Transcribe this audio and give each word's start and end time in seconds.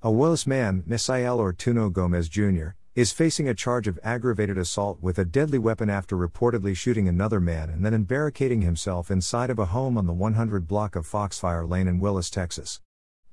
A 0.00 0.12
Willis 0.12 0.46
man, 0.46 0.84
Misael 0.88 1.40
Ortuno 1.40 1.92
Gomez 1.92 2.28
Jr., 2.28 2.68
is 2.94 3.10
facing 3.10 3.48
a 3.48 3.54
charge 3.54 3.88
of 3.88 3.98
aggravated 4.04 4.56
assault 4.56 5.02
with 5.02 5.18
a 5.18 5.24
deadly 5.24 5.58
weapon 5.58 5.90
after 5.90 6.16
reportedly 6.16 6.76
shooting 6.76 7.08
another 7.08 7.40
man 7.40 7.68
and 7.68 7.84
then 7.84 8.04
barricading 8.04 8.62
himself 8.62 9.10
inside 9.10 9.50
of 9.50 9.58
a 9.58 9.66
home 9.66 9.98
on 9.98 10.06
the 10.06 10.12
100 10.12 10.68
block 10.68 10.94
of 10.94 11.04
Foxfire 11.04 11.66
Lane 11.66 11.88
in 11.88 11.98
Willis, 11.98 12.30
Texas. 12.30 12.80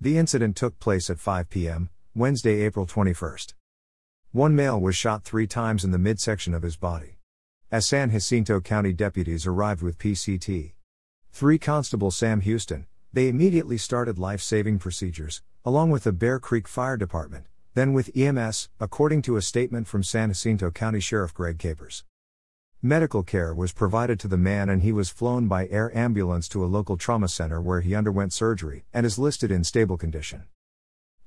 The 0.02 0.18
incident 0.18 0.56
took 0.56 0.80
place 0.80 1.08
at 1.12 1.20
5 1.20 1.52
p.m., 1.52 1.92
Wednesday, 2.16 2.64
April 2.64 2.88
21. 2.88 3.38
One 4.32 4.56
male 4.56 4.82
was 4.82 4.96
shot 4.96 5.24
three 5.24 5.46
times 5.46 5.84
in 5.84 5.92
the 5.92 6.00
midsection 6.00 6.56
of 6.56 6.64
his 6.64 6.78
body. 6.78 7.20
As 7.72 7.88
San 7.88 8.10
Jacinto 8.10 8.60
County 8.60 8.92
deputies 8.92 9.46
arrived 9.46 9.84
with 9.84 10.00
PCT. 10.00 10.74
3 11.32 11.58
Constable 11.60 12.10
Sam 12.10 12.42
Houston, 12.42 12.88
they 13.14 13.28
immediately 13.28 13.78
started 13.78 14.18
life 14.18 14.42
saving 14.42 14.80
procedures, 14.80 15.44
along 15.66 15.90
with 15.90 16.04
the 16.04 16.14
Bear 16.14 16.40
Creek 16.40 16.68
Fire 16.68 16.96
Department, 16.96 17.48
then 17.74 17.92
with 17.92 18.16
EMS, 18.16 18.70
according 18.80 19.24
to 19.24 19.36
a 19.36 19.42
statement 19.42 19.88
from 19.88 20.04
San 20.04 20.30
Jacinto 20.30 20.70
County 20.70 21.00
Sheriff 21.00 21.34
Greg 21.34 21.58
Capers. 21.58 22.04
Medical 22.84 23.24
care 23.24 23.52
was 23.52 23.74
provided 23.74 24.20
to 24.20 24.28
the 24.28 24.38
man 24.38 24.70
and 24.70 24.84
he 24.84 24.92
was 24.92 25.10
flown 25.10 25.48
by 25.48 25.68
air 25.70 25.96
ambulance 25.98 26.48
to 26.48 26.64
a 26.64 26.68
local 26.68 26.98
trauma 26.98 27.28
center 27.28 27.60
where 27.60 27.82
he 27.82 27.96
underwent 27.96 28.32
surgery 28.32 28.86
and 28.94 29.08
is 29.08 29.18
listed 29.18 29.50
in 29.50 29.64
stable 29.64 29.98
condition. 29.98 30.44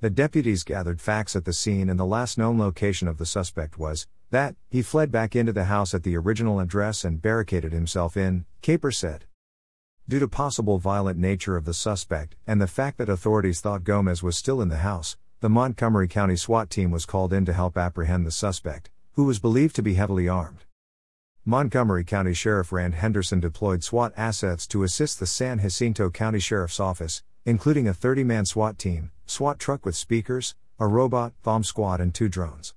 The 0.00 0.08
deputies 0.08 0.62
gathered 0.62 1.00
facts 1.00 1.34
at 1.34 1.44
the 1.44 1.52
scene 1.52 1.90
and 1.90 1.98
the 1.98 2.06
last 2.06 2.38
known 2.38 2.60
location 2.60 3.08
of 3.08 3.18
the 3.18 3.26
suspect 3.26 3.76
was 3.76 4.06
that 4.30 4.54
he 4.70 4.82
fled 4.82 5.10
back 5.10 5.34
into 5.34 5.52
the 5.52 5.64
house 5.64 5.94
at 5.94 6.04
the 6.04 6.16
original 6.16 6.60
address 6.60 7.04
and 7.04 7.20
barricaded 7.20 7.72
himself 7.72 8.16
in, 8.16 8.44
Capers 8.62 8.98
said. 8.98 9.24
Due 10.08 10.18
to 10.18 10.26
possible 10.26 10.78
violent 10.78 11.18
nature 11.18 11.54
of 11.54 11.66
the 11.66 11.74
suspect 11.74 12.34
and 12.46 12.62
the 12.62 12.66
fact 12.66 12.96
that 12.96 13.10
authorities 13.10 13.60
thought 13.60 13.84
Gomez 13.84 14.22
was 14.22 14.38
still 14.38 14.62
in 14.62 14.70
the 14.70 14.78
house, 14.78 15.18
the 15.40 15.50
Montgomery 15.50 16.08
County 16.08 16.34
SWAT 16.34 16.70
team 16.70 16.90
was 16.90 17.04
called 17.04 17.30
in 17.30 17.44
to 17.44 17.52
help 17.52 17.76
apprehend 17.76 18.26
the 18.26 18.30
suspect, 18.30 18.88
who 19.12 19.24
was 19.24 19.38
believed 19.38 19.76
to 19.76 19.82
be 19.82 19.94
heavily 19.94 20.26
armed. 20.26 20.64
Montgomery 21.44 22.04
County 22.04 22.32
Sheriff 22.32 22.72
Rand 22.72 22.94
Henderson 22.94 23.38
deployed 23.38 23.84
SWAT 23.84 24.14
assets 24.16 24.66
to 24.68 24.82
assist 24.82 25.20
the 25.20 25.26
San 25.26 25.58
Jacinto 25.58 26.08
County 26.08 26.40
Sheriff's 26.40 26.80
Office, 26.80 27.22
including 27.44 27.86
a 27.86 27.92
30 27.92 28.24
man 28.24 28.46
SWAT 28.46 28.78
team, 28.78 29.10
SWAT 29.26 29.58
truck 29.58 29.84
with 29.84 29.94
speakers, 29.94 30.54
a 30.78 30.86
robot, 30.86 31.34
bomb 31.42 31.62
squad, 31.62 32.00
and 32.00 32.14
two 32.14 32.30
drones. 32.30 32.72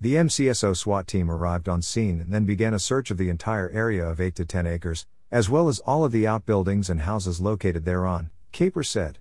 The 0.00 0.14
MCSO 0.14 0.74
SWAT 0.74 1.06
team 1.06 1.30
arrived 1.30 1.68
on 1.68 1.82
scene 1.82 2.18
and 2.18 2.32
then 2.32 2.46
began 2.46 2.72
a 2.72 2.78
search 2.78 3.10
of 3.10 3.18
the 3.18 3.28
entire 3.28 3.68
area 3.68 4.06
of 4.08 4.22
8 4.22 4.34
to 4.36 4.46
10 4.46 4.66
acres, 4.66 5.06
as 5.36 5.50
well 5.50 5.68
as 5.68 5.80
all 5.80 6.02
of 6.02 6.12
the 6.12 6.26
outbuildings 6.26 6.88
and 6.88 7.02
houses 7.02 7.42
located 7.42 7.84
thereon, 7.84 8.30
Caper 8.52 8.82
said. 8.82 9.18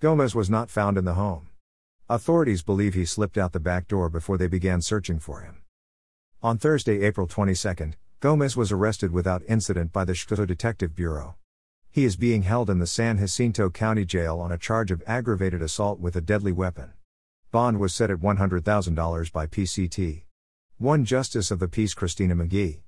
Gomez 0.00 0.34
was 0.34 0.48
not 0.48 0.70
found 0.70 0.96
in 0.96 1.04
the 1.04 1.12
home. 1.12 1.50
Authorities 2.08 2.62
believe 2.62 2.94
he 2.94 3.04
slipped 3.04 3.36
out 3.36 3.52
the 3.52 3.60
back 3.60 3.86
door 3.86 4.08
before 4.08 4.38
they 4.38 4.46
began 4.46 4.80
searching 4.80 5.18
for 5.18 5.42
him. 5.42 5.60
On 6.42 6.56
Thursday, 6.56 7.02
April 7.02 7.26
22, 7.26 7.92
Gomez 8.20 8.56
was 8.56 8.72
arrested 8.72 9.12
without 9.12 9.42
incident 9.46 9.92
by 9.92 10.06
the 10.06 10.14
Chicago 10.14 10.46
Detective 10.46 10.96
Bureau. 10.96 11.34
He 11.90 12.06
is 12.06 12.16
being 12.16 12.44
held 12.44 12.70
in 12.70 12.78
the 12.78 12.86
San 12.86 13.18
Jacinto 13.18 13.68
County 13.68 14.06
Jail 14.06 14.40
on 14.40 14.50
a 14.50 14.56
charge 14.56 14.90
of 14.90 15.02
aggravated 15.06 15.60
assault 15.60 16.00
with 16.00 16.16
a 16.16 16.22
deadly 16.22 16.52
weapon. 16.52 16.94
Bond 17.50 17.78
was 17.78 17.94
set 17.94 18.10
at 18.10 18.20
$100,000 18.20 19.32
by 19.32 19.46
PCT. 19.46 20.22
One 20.78 21.04
Justice 21.04 21.50
of 21.50 21.58
the 21.58 21.68
Peace 21.68 21.92
Christina 21.92 22.34
McGee. 22.34 22.80